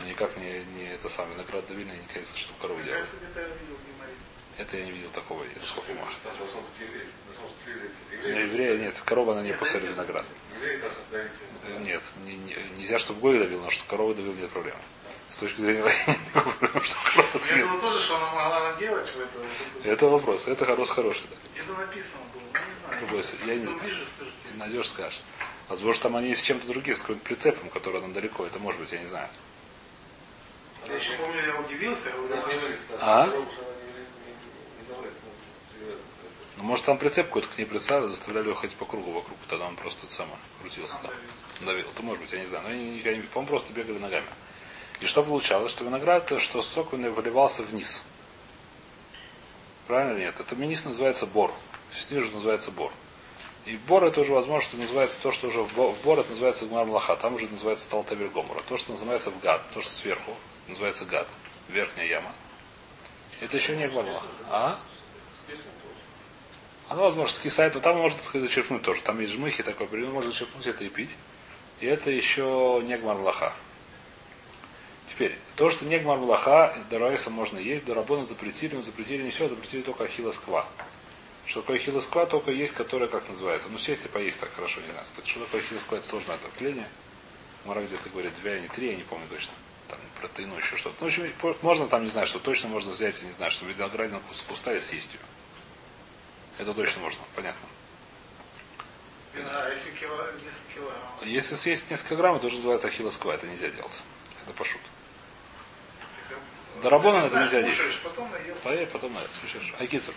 [0.00, 2.92] Но никак не, не это самое виноград давили, не кажется, что корова Мне
[4.58, 6.02] Это я не видел такого, это сколько меня
[8.12, 8.44] еврей.
[8.44, 10.24] еврея нет, корова она не посадит виноград.
[11.12, 14.78] Э, Нет, не- не- нельзя, чтобы Гой давил, но что корова давил, нет проблемы.
[15.28, 15.82] С точки зрения
[16.32, 17.66] проблемы, что корова Я давил.
[17.66, 19.38] думал тоже, что она могла наделать в это.
[19.38, 19.46] вот
[19.80, 19.88] это.
[19.88, 21.24] Это вопрос, это хороший, хороший.
[21.30, 21.36] Да.
[21.54, 22.58] Где-то написано было, ну
[23.16, 23.46] не знаю.
[23.46, 23.94] Я не знаю.
[24.56, 25.20] Найдешь, скажешь.
[25.68, 28.46] Возможно, там они с чем-то другим, с каким-то прицепом, который там далеко.
[28.46, 29.28] Это может быть, я не знаю.
[30.86, 33.22] Я еще помню, я удивился, я говорю, а вылезет, А?
[33.22, 35.98] она не- не- не- не залазит, ну, живет.
[36.56, 39.76] Ну, может, там прицеп какой-то к ней представили, заставляли ходить по кругу вокруг, тогда он
[39.76, 41.10] просто самое крутился там.
[41.60, 41.88] Давил.
[41.88, 42.64] Это может быть, я не знаю.
[42.64, 44.26] Но не, я не- по-моему, просто бегали ногами.
[45.00, 45.72] И что получалось?
[45.72, 48.02] Что виноград, что сок выливался вниз.
[49.86, 50.38] Правильно или нет?
[50.40, 51.52] Это вниз называется бор.
[51.94, 52.90] Снизу называется бор.
[53.66, 56.30] И бор это уже возможно, что называется то, что уже в бо- в бор это
[56.30, 58.60] называется гмар млаха, там уже называется талтавер гомора.
[58.68, 60.36] То, что называется в гад, то, что сверху,
[60.68, 61.26] называется гад.
[61.68, 62.32] Верхняя яма.
[63.40, 64.26] Это еще не гмар млаха.
[64.50, 64.78] А?
[66.88, 69.00] Оно, возможно, скисает, но там можно, так сказать, зачерпнуть тоже.
[69.02, 71.16] Там есть жмыхи такой, ну, можно зачерпнуть это и пить.
[71.80, 73.52] И это еще не гмарлаха.
[75.06, 79.82] Теперь, то, что не гмарлаха, Дарайса можно есть, Дарабона запретили, но запретили не все, запретили
[79.82, 80.66] только ахиллосква.
[81.46, 84.90] Что такое ахиллосква, только есть, которая, как называется, ну, сесть и поесть так хорошо, не
[84.90, 85.28] знаю сказать.
[85.28, 86.88] Что такое ахиллосква, это сложное отопление.
[87.64, 89.52] Мара где-то говорит, две, а не три, я не помню точно.
[89.88, 90.96] Там протеину, еще что-то.
[91.00, 93.66] Ну, в общем, можно там, не знаю, что точно можно взять, я не знаю, что
[93.66, 95.20] виноградина с куста и съесть ее.
[96.58, 97.68] Это точно можно, понятно.
[99.34, 101.00] а если кило, несколько килограмм.
[101.22, 104.02] Если съесть несколько грамм, это уже называется ахиллосква, это нельзя делать.
[104.42, 104.80] Это пошут.
[106.82, 108.00] Дарабона это нельзя есть.
[108.02, 108.60] потом наелся.
[108.62, 109.74] Поверь, потом это, слушаешь.
[109.78, 110.14] Айкицур.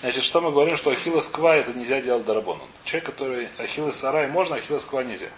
[0.00, 2.66] Значит, что мы говорим, что ахиллос ква это нельзя делать дарабону.
[2.84, 5.28] Человек, который ахиллос сарай можно, ахиллос ква нельзя.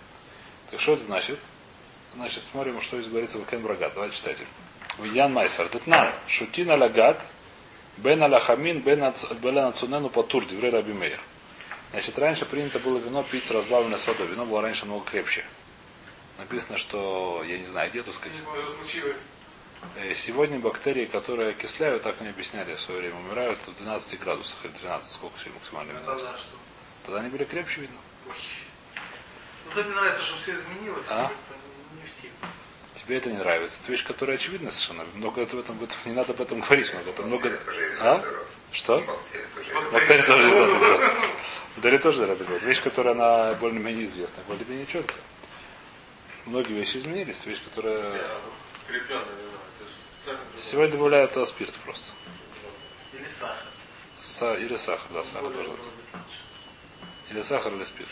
[0.70, 1.38] Так что это значит?
[2.16, 3.92] Значит, смотрим, что здесь говорится в Кен Брагат.
[3.94, 4.46] Давайте читайте.
[5.12, 5.68] Ян Майсер.
[5.68, 6.10] Детнан.
[6.26, 7.22] Шутин алагат.
[7.96, 11.20] Бен аляхамин, бен ац- бен ацунену патур, диврей раби мейер.
[11.92, 14.26] Значит, раньше принято было вино пить разбавленное с водой.
[14.26, 15.44] Вино было раньше много крепче.
[16.38, 18.36] Написано, что, я не знаю, где, так сказать?
[19.96, 24.58] Э, Сегодня бактерии, которые окисляют, так мне объясняли в свое время, умирают в 12 градусах
[24.64, 26.06] или 13, сколько сегодня максимальная минус.
[26.06, 26.36] Тогда?
[27.04, 27.96] Тогда они были крепче, видно.
[28.28, 28.34] Ой.
[29.74, 31.28] Ну, мне нравится, что все изменилось, А?
[31.28, 31.55] как-то.
[33.06, 33.80] Тебе это не нравится.
[33.82, 35.04] Это вещь, которая очевидна совершенно.
[35.14, 37.10] Много это в этом, в этом не надо об этом говорить много.
[37.10, 37.58] Это много.
[38.00, 38.24] А?
[38.72, 38.98] Что?
[40.08, 41.00] Таре тоже говорить.
[41.76, 42.62] В Таре тоже говорить.
[42.62, 45.20] Вещь, которая она более-менее известна, более-менее четкая.
[46.46, 47.36] Многие вещи изменились.
[47.40, 48.12] Это вещь, которая...
[48.88, 49.24] Это.
[50.56, 52.12] Сегодня добавляют туда спирт просто.
[53.12, 53.66] Или сахар.
[54.20, 55.80] Са- Или сахар, да, сахар может быть.
[57.30, 58.08] Или сахар, или спирт.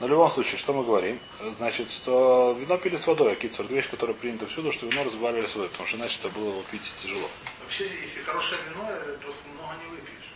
[0.00, 1.20] Но в любом случае, что мы говорим?
[1.58, 5.44] Значит, что вино пили с водой, а кицур, вещь, которая принята всюду, что вино разбавляли
[5.44, 7.28] с водой, потому что иначе это было его пить тяжело.
[7.62, 10.32] Вообще, если хорошее вино, э, просто много не выпьешь.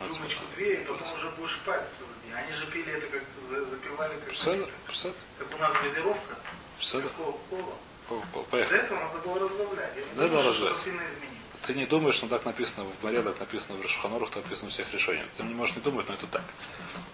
[0.00, 0.56] Вот Рюмочку сколько.
[0.56, 2.34] две, и потом уже будешь день.
[2.34, 4.68] Они же пили это как за- запивали как, Псада?
[4.92, 5.14] Псада?
[5.38, 6.36] как у нас газировка,
[6.78, 7.08] Псада?
[7.08, 7.74] как кола.
[8.10, 8.80] Для Поехали.
[8.80, 9.92] этого надо было разбавлять.
[9.96, 11.38] Я не думаю, что сильно изменилось.
[11.66, 14.72] Ты не думаешь, что так написано в море, так написано в Решуханорах, так написано в
[14.72, 15.26] всех решениях.
[15.36, 16.42] Ты не можешь не думать, но это так.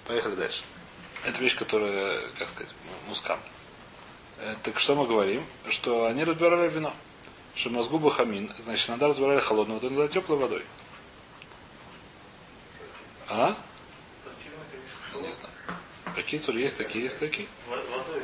[0.06, 0.64] Поехали дальше.
[1.24, 2.74] Это вещь, которая, как сказать,
[3.08, 3.38] мускам.
[4.38, 5.44] Э, Так что мы говорим?
[5.68, 6.94] Что они разбирали вино.
[7.54, 10.64] Что мозгу бахамин, значит, надо разбирали холодную воду, надо теплой водой.
[13.28, 13.56] А?
[15.14, 15.54] Не знаю.
[16.14, 17.48] Какие цури есть такие, есть такие.
[17.68, 18.22] Водой?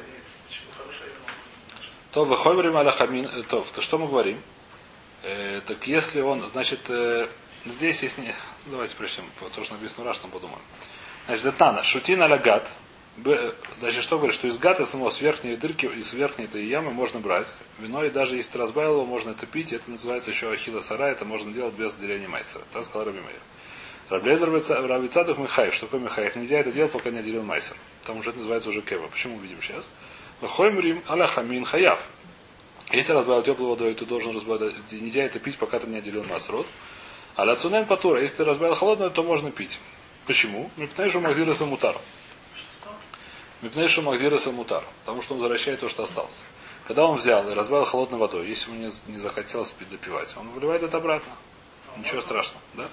[2.13, 4.41] То выходим аля хамин, э, то, то что мы говорим?
[5.23, 7.29] Э, так если он, значит, э,
[7.65, 8.35] здесь есть не...
[8.67, 10.61] Давайте прочтем, то, что написано в Рашном, подумаем.
[11.27, 12.69] Значит, Детана, шутин аля гад.
[13.17, 16.91] Б- Значит, что говорит, что из гада самого с верхней дырки, из верхней этой ямы
[16.91, 20.51] можно брать вино, и даже если ты разбавил его, можно это пить, это называется еще
[20.53, 22.63] ахила сара, это можно делать без деления майсера.
[22.73, 23.41] Так сказал Раби Мейер.
[24.09, 25.75] Раблезер Равицадов Михаев.
[25.75, 26.35] Что такое Михаев?
[26.35, 27.77] Нельзя это делать, пока не отделил майсер.
[28.05, 29.07] Там уже это называется уже кева.
[29.07, 29.89] Почему увидим сейчас?
[30.41, 32.03] Выходим Рим аля хамин хаяв.
[32.91, 36.67] Если разбавил теплой водой, ты должен разбавить, нельзя это пить, пока ты не отделил масрот.
[37.37, 39.79] А ляцунен патура, если ты разбавил холодную, то можно пить.
[40.27, 40.71] Почему?
[40.77, 41.97] Мипнейшу магдиреса мутар.
[43.63, 44.85] Мипнейшу магдиреса мутар.
[45.05, 46.43] Потому что он возвращает то, что осталось.
[46.87, 50.83] Когда он взял и разбавил холодной водой, если ему не, не захотелось допивать, он выливает
[50.83, 51.33] это обратно.
[51.97, 52.89] Ничего страшного, да?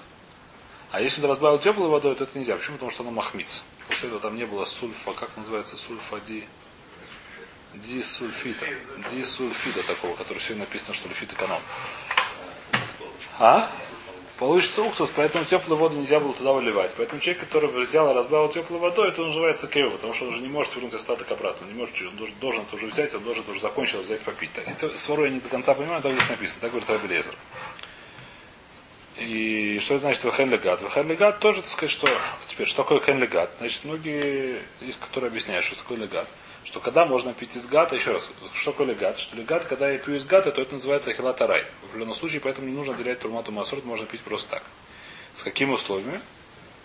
[0.90, 2.56] А если он разбавил теплой водой, то это нельзя.
[2.56, 2.76] Почему?
[2.76, 3.64] Потому что оно махмиц.
[3.88, 6.46] После этого там не было сульфа, как называется, сульфа ди...
[7.74, 8.66] Дисульфита.
[9.10, 11.60] Дисульфита такого, который сегодня написано, что лифит эконом.
[13.38, 13.70] А?
[14.38, 16.92] Получится уксус, поэтому теплую воду нельзя было туда выливать.
[16.96, 20.40] Поэтому человек, который взял и разбавил теплой водой, это называется кейва, потому что он уже
[20.42, 21.66] не может вернуть остаток обратно.
[21.66, 24.20] Он не может, он должен, должен это уже взять, он должен это уже закончил взять
[24.20, 24.52] попить.
[24.52, 27.34] Так, Это свару я не до конца понимаю, так здесь написано, так говорит Раби Лезер.
[29.16, 30.82] И что это значит вахен легат?
[30.82, 32.08] Вахен легат тоже, так сказать, что...
[32.46, 33.50] Теперь, что такое хен легат?
[33.58, 36.28] Значит, многие есть, которые объясняют, что такое легат.
[36.68, 39.18] Что когда можно пить из гата, еще раз, что такое легат?
[39.18, 41.64] Что легат, когда я пью из гата, то это называется ахилатарай.
[41.94, 44.62] В любом случае, поэтому не нужно отделять турмату масрут, можно пить просто так.
[45.34, 46.20] С какими условиями?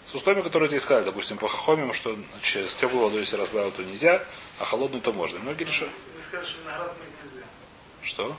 [0.10, 3.72] С условиями, которые тебе сказали, допустим, по хахомим, что значит, с теплой водой, если разбавил,
[3.72, 4.24] то нельзя,
[4.60, 5.40] а холодную, то можно.
[5.40, 7.46] Многие решили, Вы скажете, что виноград мыть нельзя.
[8.04, 8.38] что?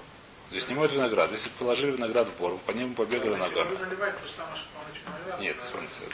[0.51, 1.31] Здесь не моют виноград.
[1.31, 3.77] Если положили виноград в бор, по нему побегали Если ногами.
[3.77, 4.61] наливать, самое,
[5.05, 5.41] виноград.
[5.41, 6.05] Нет, солнце.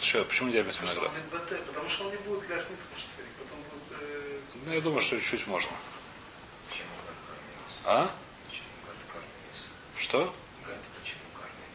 [0.00, 1.10] Что, почему нельзя без винограда?
[1.30, 4.00] Потому что он не будет ляхниц кушать, потом будет...
[4.00, 5.70] э, Ну, я думаю, что чуть-чуть можно.
[6.68, 7.76] Почему гад кормились?
[7.84, 8.10] А?
[8.48, 9.96] Почему гад кормились?
[9.96, 10.34] Что?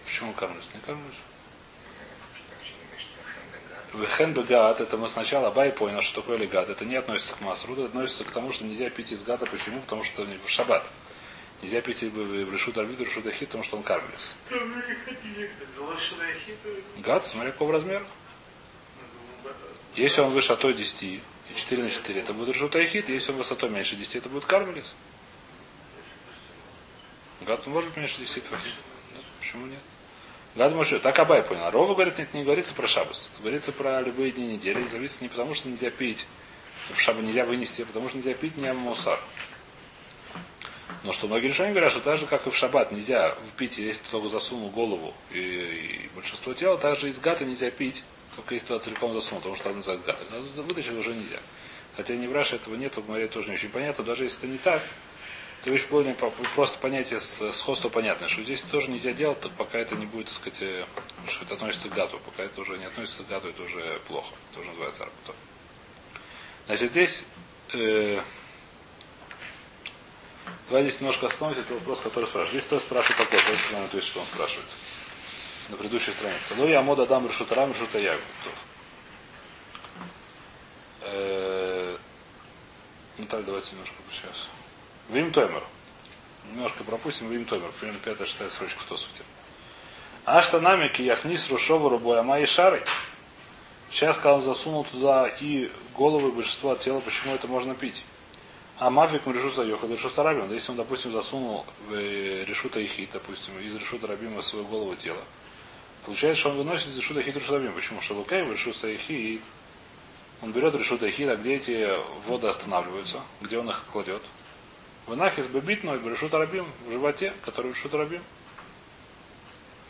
[0.04, 0.70] Почему кормлюсь?
[0.74, 1.16] Не кормлюсь.
[3.94, 6.68] Вехен бегат, это мы сначала Абай понял, что такое легат.
[6.68, 9.46] Это не относится к масру, это относится к тому, что нельзя пить из гата.
[9.46, 9.80] Почему?
[9.80, 10.86] Потому что в шаббат.
[11.62, 14.36] Нельзя пить в решут арбит, решут ахит, потому что он кармелис.
[16.98, 18.04] Гад, смотри, какого размера.
[19.44, 19.50] ну,
[19.96, 21.22] Если он высотой 10
[21.52, 23.10] и 4 на 4, это будет решут ахит.
[23.10, 24.96] Если он высотой меньше 10, это будет кармелис.
[27.42, 28.74] Гад может меньше 10 в ахит.
[29.14, 29.80] Да, Почему нет?
[30.56, 31.02] Гад может.
[31.02, 31.66] Так Абай понял.
[31.66, 33.32] А Рова говорит, нет, не говорится про шабас.
[33.40, 34.86] говорится про любые дни недели.
[34.88, 36.28] Зависит не потому, что нельзя пить.
[36.94, 39.20] В шабу нельзя вынести, а потому что нельзя пить не мусар.
[41.04, 44.04] Но что многие решения говорят, что так же, как и в шаббат, нельзя пить, если
[44.12, 48.04] только засунул голову и, и большинство тела, так же из гата нельзя пить,
[48.36, 50.24] только если туда целиком засунул, потому что это называется гата.
[50.32, 51.40] Но Вытащить уже нельзя.
[51.98, 54.04] Хотя не в этого нет, в море тоже не очень понятно.
[54.04, 54.82] Даже если это не так,
[55.64, 56.16] то вещь более
[56.56, 60.28] просто понятие с сходства понятное, что здесь тоже нельзя делать, так пока это не будет,
[60.28, 60.86] так сказать, э,
[61.28, 62.20] что это относится к гату.
[62.26, 64.34] Пока это уже не относится к гату, это уже плохо.
[64.52, 65.36] Это уже называется арбутор.
[66.66, 67.26] Значит, здесь
[67.74, 68.22] э,
[70.72, 72.52] Давай здесь немножко остановимся, это вопрос, который спрашивает.
[72.52, 74.70] Здесь кто спрашивает такой, то есть, что он спрашивает.
[75.72, 76.54] На предыдущей странице.
[76.58, 78.16] Ну, я мода дам решута рам, решута я.
[81.02, 81.98] Э,
[83.32, 84.50] так, давайте немножко сейчас.
[85.08, 85.64] Вим Тоймер.
[86.52, 87.72] Немножко пропустим Вим Тоймер.
[87.80, 89.24] Примерно пятая, шестая строчка в Тосуте.
[90.26, 92.82] Аштанамики яхнис рушова рубояма и шарой.
[93.90, 98.04] Сейчас, когда он засунул туда и головы и большинство тела, почему это можно пить?
[98.78, 100.52] А Мавик решута Йоха, решута Рабим.
[100.52, 105.22] Если он, допустим, засунул в э, решута Ихит, допустим, из решута Рабима свою голову тело,
[106.06, 107.74] получается, что он выносит из решута Ихит решута Рабим.
[107.74, 108.02] Почему?
[108.02, 109.42] Что Лукай в решута Ихит,
[110.42, 111.90] он берет решута Ихит, а где эти
[112.28, 114.22] воды останавливаются, где он их кладет.
[115.08, 118.22] В Нахис Бебит, но в решута Рабим, в животе, который решута Рабим.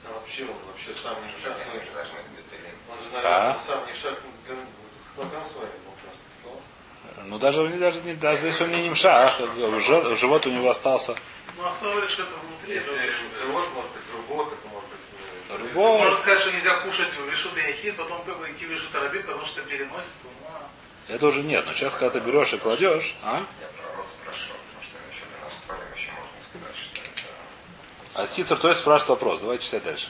[0.08, 2.76] А вообще он вообще сам не бетелем.
[2.89, 3.21] Он же, А?
[3.24, 6.62] наверное, сам не шаг к ногам своим, он просто стал.
[7.28, 11.15] Ну даже, не- даже, не, даже если он не немша, а живот у него остался.
[11.58, 12.76] Ну, а кто говорит, что это внутри?
[12.76, 12.91] Если
[13.45, 14.54] живот, может быть, рубот,
[15.57, 15.99] Рубот.
[15.99, 19.23] Можно сказать, что нельзя кушать решут и яхид, потом как бы идти в решут арабим,
[19.23, 20.27] потому что переносится.
[20.47, 20.67] А
[21.07, 21.65] Это уже нет.
[21.65, 23.37] Но сейчас, когда ты берешь и кладешь, а?
[23.37, 28.23] Я про рот спрашивал, потому что еще для нас вторым еще можно сказать, что это...
[28.23, 29.39] А Кицер, то есть спрашивает вопрос.
[29.41, 30.09] Давайте читать дальше.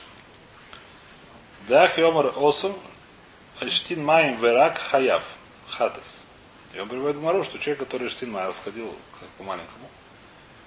[1.68, 2.76] Да, Хиомар Осум,
[3.68, 5.22] Штин Майм Верак Хаяв.
[5.68, 6.26] Хатес.
[6.74, 9.88] И он приводит Гмару, что человек, который Штин Майм сходил как по маленькому,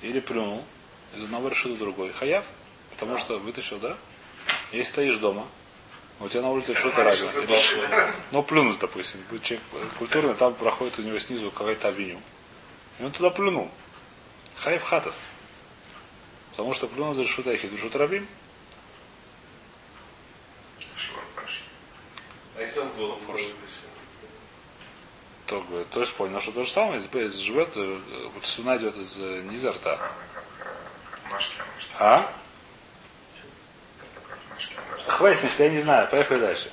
[0.02, 0.64] или плюнул
[1.16, 2.12] из одного решил в другой.
[2.12, 2.46] Хаяв,
[2.92, 3.96] потому что вытащил, да?
[4.72, 5.48] Если стоишь дома,
[6.20, 7.32] у тебя на улице что-то разное.
[8.32, 9.20] Ну, плюнуть, допустим.
[9.42, 9.66] Человек
[10.00, 12.20] культурный, там проходит у него снизу какая-то авеню.
[13.00, 13.70] И он туда плюнул.
[14.56, 15.24] Хаев хатас.
[16.52, 17.74] Потому что плюнул за решута ихид.
[17.74, 18.28] Решут рабим.
[22.58, 23.54] А если он вытащил?
[25.48, 27.00] То, говорит, то есть понял, что то же самое.
[27.00, 28.00] Живет, э,
[28.34, 30.00] вот слюна идет из э, низа рта.
[31.30, 31.40] Э,
[32.00, 32.34] А?
[35.08, 36.08] Хватит, значит, я не знаю.
[36.08, 36.72] Поехали дальше.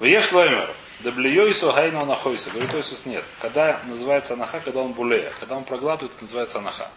[0.00, 0.72] Веш лоймер.
[1.00, 2.50] Даблиойсу гайну анахойсу.
[2.50, 3.24] Говорит Иисус, нет.
[3.40, 5.32] Когда называется анаха, когда он булея.
[5.38, 6.90] Когда он проглатывает, называется анаха.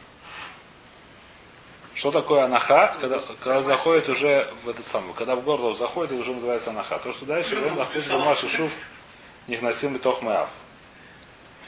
[1.96, 2.96] Что такое анаха?
[3.00, 7.00] Когда, когда заходит уже в этот самый, когда в горло заходит, уже называется анаха.
[7.00, 8.72] То, что дальше, он находится в Машу Шуф,
[9.48, 9.90] них носил
[10.22, 10.50] мэав.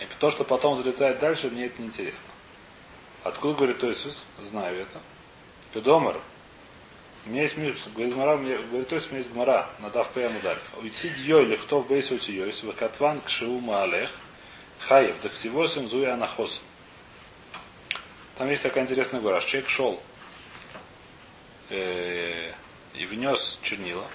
[0.01, 2.27] И то, что потом залезает дальше, мне это не интересно.
[3.23, 4.25] Откуда говорит Иисус?
[4.41, 4.99] Знаю это.
[5.73, 6.17] Педомер.
[7.28, 10.38] У меня есть мир, говорит Гмара, говорит, то есть у меня есть Гмара, надав ПМ
[10.38, 10.63] ударив.
[10.78, 14.10] Уйти дьё или кто в бейс уйти йойс, вакатван кшиу маалех,
[14.80, 16.62] хаев, да всего сензуя анахос.
[18.38, 19.42] Там есть такая интересная гора.
[19.42, 20.02] Человек шел
[21.70, 22.54] э,
[22.94, 24.08] и внес чернила,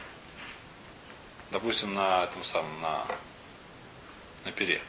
[1.50, 3.06] допустим, на этом самом, на,
[4.46, 4.80] на пере.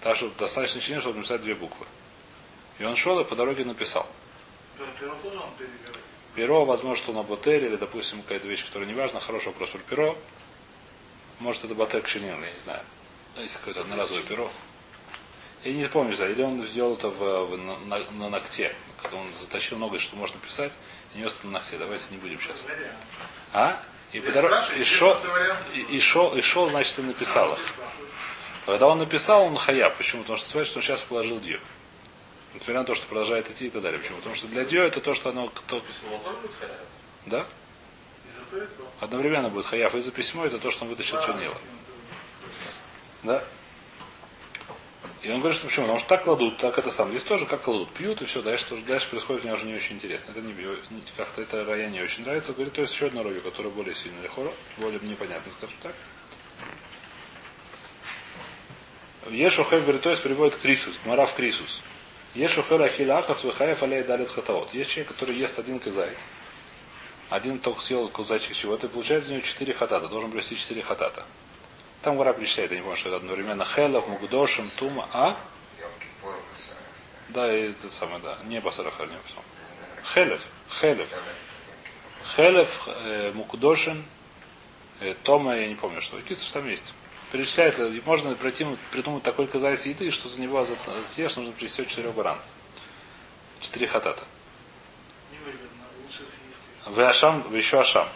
[0.00, 1.86] Так что достаточно чернил, чтобы написать две буквы.
[2.78, 4.08] И он шел и по дороге написал.
[5.58, 5.95] перебирает.
[6.36, 9.20] Перо, возможно, что на ботеле, или, допустим, какая-то вещь, которая не важна.
[9.20, 10.18] Хороший вопрос про перо.
[11.40, 12.82] Может, это ботель чернильный, я не знаю.
[13.34, 14.50] Ну, Если какое-то одноразовое перо.
[15.64, 18.74] Я не помню, или он сделал это в, в- на, на- ногте.
[19.02, 20.74] Когда он затащил ноготь, что можно писать,
[21.14, 21.78] и нес это на ногте.
[21.78, 22.66] Давайте не будем сейчас.
[23.54, 23.82] А?
[24.12, 27.60] И, по и, вариант, и, шел, и шел, значит, и написал их.
[28.66, 29.96] Когда он написал, он хаяб.
[29.96, 30.22] Почему?
[30.22, 31.58] Потому что смотрит, что он сейчас положил дью.
[32.56, 34.00] Несмотря на то, что продолжает идти и так далее.
[34.00, 34.16] Почему?
[34.16, 35.52] Потому что для дью это то, что оно
[37.26, 37.44] да?
[38.50, 38.66] То, то.
[39.00, 41.54] Одновременно будет хаяв и за письмо, и за то, что он вытащил чернила.
[43.24, 43.44] Да?
[45.22, 45.86] И он говорит, что почему?
[45.86, 47.10] Потому что так кладут, так это сам.
[47.10, 49.96] Здесь тоже как кладут, пьют и все, дальше, тоже, дальше происходит, мне уже не очень
[49.96, 50.30] интересно.
[50.30, 50.54] Это не,
[51.16, 52.52] как-то это рая не очень нравится.
[52.52, 55.94] Говорит, то есть еще одна рою, которая более сильная лихора, более непонятно, скажем так.
[59.28, 61.82] Ешухэ говорит, то есть приводит крисус, гмара в крисус.
[62.36, 64.74] Ешухэ рахиля ахас вихаев алей далит хатаот.
[64.74, 66.10] Есть человек, который ест один кизай,
[67.30, 71.24] один только съел кузачек чего-то, и получается у него четыре хатата, должен привести четыре хатата.
[72.02, 75.34] Там гора перечисляет, я не помню, что это одновременно Хелов, Мугдошим, Тума, а?
[77.30, 78.36] Да, и это самое, да.
[78.44, 79.42] Не Басарахар, не потом.
[80.04, 81.08] Хелев, Хелев.
[82.36, 84.04] Хелев, э, Мукдошин,
[85.00, 86.20] э, Тома, я не помню, что.
[86.20, 86.84] Кицуш там есть.
[87.32, 91.86] Перечисляется, и можно пройти, придумать такой казайс еды, что за него за- съешь, нужно привести
[91.86, 92.38] четырех баран.
[93.60, 94.22] Четыре хатата.
[95.32, 95.66] Невыгодно.
[96.02, 96.60] Лучше съесть.
[96.96, 98.08] В Ашам, еще Ашам.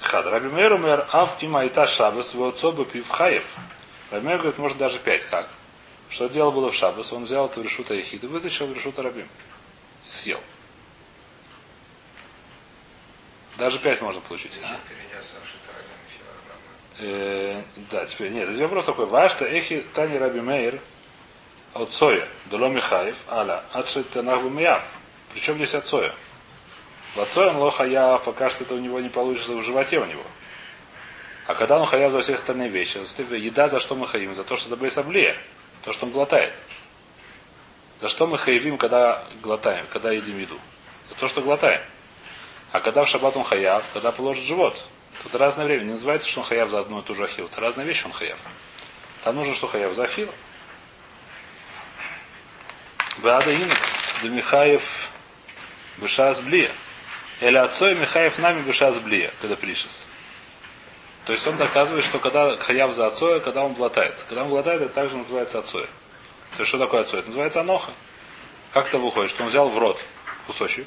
[0.00, 0.26] Хад.
[0.26, 3.44] Раби Мейр умер, ав има ита шабас, в отцобы пив хаев.
[4.10, 5.24] Раби Мейр говорит, может даже пять.
[5.24, 5.48] Как?
[6.10, 7.12] Что дело было в шабас?
[7.12, 9.28] Он взял эту решута Ехида, вытащил в решута Рабим.
[10.08, 10.40] И съел.
[13.58, 14.52] Даже пять можно получить.
[14.56, 14.66] а?
[14.66, 16.62] Еще перенес Ашутарабин еще Арабама.
[17.02, 18.48] Э, да, теперь нет.
[18.50, 19.06] Здесь вопрос такой.
[19.06, 20.78] Вашта эхи тани Раби Мейр
[21.72, 24.84] от Соя, Доло Михаев, Аля, Адшит Танах Бумияв.
[25.32, 26.12] Причем здесь от Соя?
[27.14, 30.22] В отцоем лоха я пока что это у него не получится в животе у него.
[31.46, 32.98] А когда он хаяв за все остальные вещи,
[33.34, 34.34] еда за что мы хаим?
[34.34, 35.36] За то, что за бейсаблия,
[35.82, 36.54] то, что он глотает.
[38.00, 40.58] За что мы хаевим, когда глотаем, когда едим еду?
[41.08, 41.82] За то, что глотаем.
[42.72, 44.76] А когда в шаббат он хаяв, когда положит живот.
[45.22, 45.82] Тут разное время.
[45.82, 47.48] Не называется, что он хаяв за одну и ту же ахилу.
[47.48, 48.38] Это разные вещи он хаяв.
[49.24, 50.32] Там нужно, что хаяв за ахилу.
[53.18, 53.78] Беада Инок,
[54.22, 55.10] Михаев
[55.98, 56.70] Бешас Блия.
[57.40, 60.06] Или отцой Михаев нами Бешас Блия, когда пришес.
[61.26, 64.24] То есть он доказывает, что когда хаяв за отцоя, когда он глотает.
[64.28, 65.86] Когда он глотает, это также называется отцой.
[66.52, 67.20] То есть что такое отцой?
[67.20, 67.92] Это называется аноха.
[68.72, 69.30] Как это выходит?
[69.30, 70.00] Что он взял в рот
[70.46, 70.86] кусочек,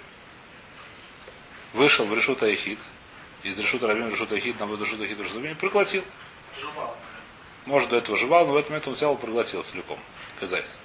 [1.73, 2.79] вышел в решута ехид,
[3.43, 6.03] из решута рабим решута ехид, на решута ехид, решута рабим, проглотил.
[6.59, 6.95] Жевал.
[7.65, 9.99] Может, до этого жевал, но в этот момент он взял и проглотил целиком.
[10.39, 10.79] Казайс.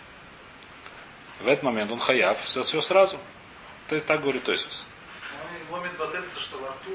[1.40, 3.18] В этот момент он хаяв за все сразу.
[3.88, 4.86] То есть так говорит Тойсус.
[5.70, 6.90] Ломит батель, то что во рту,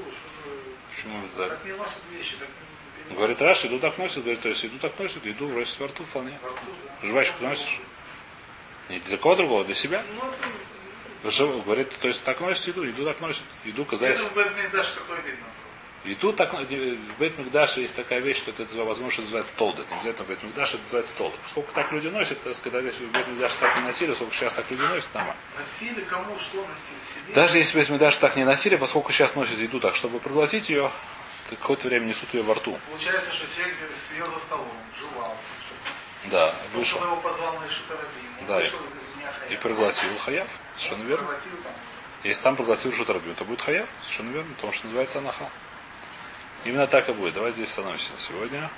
[0.94, 1.58] Почему это так?
[1.58, 2.48] так не носят вещи, так
[3.08, 5.86] не- Говорит Раш, еду так носит, говорит, то есть еду так носит, еду бросит во
[5.86, 6.38] рту вполне.
[6.42, 6.58] во рту,
[7.02, 7.06] да.
[7.06, 7.80] Жвачку носишь?
[8.88, 10.02] Не для кого другого, для себя.
[10.16, 11.62] Ну, это...
[11.64, 13.42] Говорит, то есть так носит еду, еду так носит.
[13.64, 14.18] Еду казайс.
[14.18, 14.34] Где-то в
[14.94, 15.46] такое видно
[16.04, 16.10] было.
[16.12, 19.82] Еду так, в Бет Мигдаше есть такая вещь, что это возможно, называется толда.
[19.82, 21.36] Это не обязательно в Бет Мигдаше, это называется толда.
[21.50, 24.70] Сколько так люди носят, то когда в Бет Мигдаше так не носили, сколько сейчас так
[24.70, 25.40] люди носят, нормально.
[25.58, 27.24] Носили кому, что носили?
[27.24, 27.34] Себе?
[27.34, 30.90] Даже если Бет Мигдаше так не носили, поскольку сейчас носят еду так, чтобы проглотить ее,
[31.48, 32.78] то какое-то время несут ее во рту.
[32.88, 33.76] Получается, что человек
[34.10, 35.36] съел за столом, жевал.
[36.30, 37.02] Да, Потом вышел.
[37.02, 38.08] его позвал на Ишутарабим.
[38.40, 38.78] Он Да, вышел
[39.16, 40.48] меня И проглотил хаяв.
[40.78, 41.26] Совершенно верно.
[41.26, 41.72] Проглотил там.
[42.22, 43.86] Если там проглотил шутарабим, то будет хаяв.
[44.02, 45.50] Совершенно верно, потому что называется анаха.
[46.64, 47.34] Именно так и будет.
[47.34, 48.70] Давай здесь остановимся на сегодня.